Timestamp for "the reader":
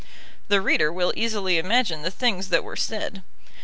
0.47-0.91